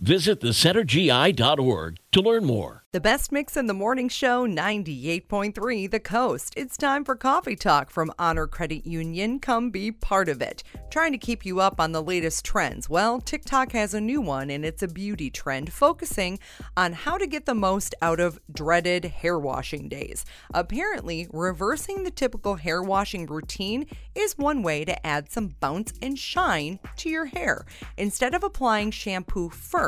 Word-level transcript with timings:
Visit 0.00 0.40
thecentergi.org 0.40 1.98
to 2.12 2.20
learn 2.20 2.44
more. 2.44 2.84
The 2.92 3.00
best 3.00 3.32
mix 3.32 3.56
in 3.56 3.66
the 3.66 3.74
morning 3.74 4.08
show, 4.08 4.46
98.3 4.46 5.90
The 5.90 6.00
Coast. 6.00 6.54
It's 6.56 6.76
time 6.76 7.04
for 7.04 7.16
Coffee 7.16 7.56
Talk 7.56 7.90
from 7.90 8.12
Honor 8.18 8.46
Credit 8.46 8.86
Union. 8.86 9.40
Come 9.40 9.70
be 9.70 9.92
part 9.92 10.28
of 10.28 10.40
it. 10.40 10.62
Trying 10.90 11.12
to 11.12 11.18
keep 11.18 11.44
you 11.44 11.60
up 11.60 11.80
on 11.80 11.92
the 11.92 12.02
latest 12.02 12.44
trends. 12.44 12.88
Well, 12.88 13.20
TikTok 13.20 13.72
has 13.72 13.92
a 13.92 14.00
new 14.00 14.20
one, 14.20 14.50
and 14.50 14.64
it's 14.64 14.82
a 14.82 14.88
beauty 14.88 15.30
trend 15.30 15.72
focusing 15.72 16.38
on 16.76 16.92
how 16.92 17.18
to 17.18 17.26
get 17.26 17.44
the 17.44 17.54
most 17.54 17.94
out 18.00 18.20
of 18.20 18.38
dreaded 18.50 19.04
hair 19.04 19.38
washing 19.38 19.88
days. 19.88 20.24
Apparently, 20.54 21.26
reversing 21.30 22.04
the 22.04 22.10
typical 22.10 22.54
hair 22.54 22.82
washing 22.82 23.26
routine 23.26 23.84
is 24.14 24.38
one 24.38 24.62
way 24.62 24.84
to 24.86 25.06
add 25.06 25.30
some 25.30 25.56
bounce 25.60 25.92
and 26.00 26.18
shine 26.18 26.78
to 26.96 27.10
your 27.10 27.26
hair. 27.26 27.66
Instead 27.98 28.34
of 28.34 28.42
applying 28.42 28.90
shampoo 28.90 29.50
first, 29.50 29.87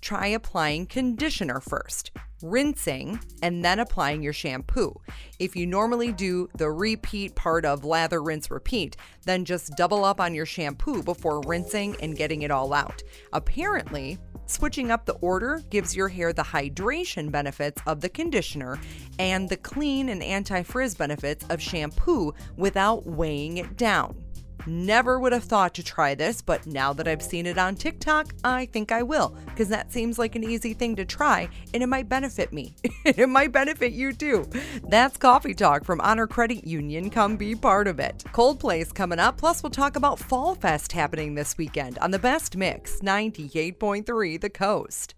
try 0.00 0.26
applying 0.26 0.86
conditioner 0.86 1.60
first, 1.60 2.10
rinsing, 2.42 3.18
and 3.42 3.64
then 3.64 3.78
applying 3.78 4.22
your 4.22 4.32
shampoo. 4.32 4.94
If 5.38 5.56
you 5.56 5.66
normally 5.66 6.12
do 6.12 6.48
the 6.56 6.70
repeat 6.70 7.34
part 7.34 7.64
of 7.64 7.84
lather, 7.84 8.22
rinse, 8.22 8.50
repeat, 8.50 8.96
then 9.24 9.44
just 9.44 9.76
double 9.76 10.04
up 10.04 10.20
on 10.20 10.34
your 10.34 10.46
shampoo 10.46 11.02
before 11.02 11.40
rinsing 11.46 11.96
and 12.00 12.16
getting 12.16 12.42
it 12.42 12.50
all 12.50 12.72
out. 12.72 13.02
Apparently, 13.32 14.18
Switching 14.46 14.90
up 14.90 15.06
the 15.06 15.14
order 15.14 15.62
gives 15.70 15.96
your 15.96 16.08
hair 16.08 16.32
the 16.32 16.42
hydration 16.42 17.30
benefits 17.30 17.80
of 17.86 18.00
the 18.02 18.08
conditioner 18.10 18.78
and 19.18 19.48
the 19.48 19.56
clean 19.56 20.10
and 20.10 20.22
anti 20.22 20.62
frizz 20.62 20.94
benefits 20.94 21.46
of 21.48 21.62
shampoo 21.62 22.34
without 22.56 23.06
weighing 23.06 23.56
it 23.56 23.76
down. 23.76 24.23
Never 24.66 25.18
would 25.18 25.32
have 25.32 25.44
thought 25.44 25.74
to 25.74 25.82
try 25.82 26.14
this, 26.14 26.40
but 26.40 26.66
now 26.66 26.92
that 26.94 27.06
I've 27.06 27.22
seen 27.22 27.46
it 27.46 27.58
on 27.58 27.74
TikTok, 27.74 28.34
I 28.42 28.66
think 28.66 28.92
I 28.92 29.02
will, 29.02 29.36
because 29.46 29.68
that 29.68 29.92
seems 29.92 30.18
like 30.18 30.36
an 30.36 30.44
easy 30.44 30.72
thing 30.72 30.96
to 30.96 31.04
try 31.04 31.48
and 31.72 31.82
it 31.82 31.88
might 31.88 32.08
benefit 32.08 32.52
me. 32.52 32.74
it 33.04 33.28
might 33.28 33.52
benefit 33.52 33.92
you 33.92 34.12
too. 34.12 34.48
That's 34.88 35.16
Coffee 35.16 35.54
Talk 35.54 35.84
from 35.84 36.00
Honor 36.00 36.26
Credit 36.26 36.66
Union. 36.66 37.10
Come 37.10 37.36
be 37.36 37.54
part 37.54 37.86
of 37.86 38.00
it. 38.00 38.24
Coldplay's 38.32 38.92
coming 38.92 39.18
up, 39.18 39.36
plus 39.36 39.62
we'll 39.62 39.70
talk 39.70 39.96
about 39.96 40.18
Fall 40.18 40.54
Fest 40.54 40.92
happening 40.92 41.34
this 41.34 41.58
weekend 41.58 41.98
on 41.98 42.10
the 42.10 42.18
best 42.18 42.56
mix 42.56 43.00
98.3 43.00 44.40
The 44.40 44.50
Coast. 44.50 45.14